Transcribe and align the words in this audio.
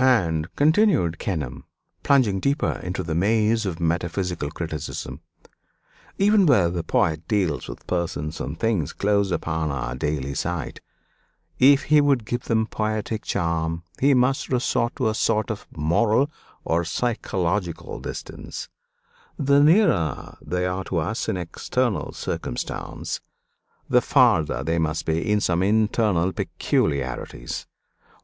"And," 0.00 0.48
continued 0.56 1.20
Kenelm, 1.20 1.62
plunging 2.02 2.40
deeper 2.40 2.80
into 2.82 3.04
the 3.04 3.14
maze 3.14 3.64
of 3.64 3.78
metaphysical 3.78 4.50
criticism, 4.50 5.20
"even 6.18 6.44
where 6.44 6.68
the 6.68 6.82
poet 6.82 7.28
deals 7.28 7.68
with 7.68 7.86
persons 7.86 8.40
and 8.40 8.58
things 8.58 8.92
close 8.92 9.30
upon 9.30 9.70
our 9.70 9.94
daily 9.94 10.34
sight 10.34 10.80
if 11.60 11.84
he 11.84 12.00
would 12.00 12.24
give 12.26 12.46
them 12.46 12.66
poetic 12.66 13.22
charm 13.22 13.84
he 14.00 14.12
must 14.12 14.48
resort 14.48 14.96
to 14.96 15.08
a 15.08 15.14
sort 15.14 15.52
of 15.52 15.68
moral 15.70 16.32
or 16.64 16.82
psychological 16.84 18.00
distance; 18.00 18.68
the 19.38 19.62
nearer 19.62 20.36
they 20.44 20.66
are 20.66 20.82
to 20.82 20.98
us 20.98 21.28
in 21.28 21.36
external 21.36 22.10
circumstance, 22.10 23.20
the 23.88 24.02
farther 24.02 24.64
they 24.64 24.80
must 24.80 25.06
be 25.06 25.30
in 25.30 25.40
some 25.40 25.62
internal 25.62 26.32
peculiarities. 26.32 27.68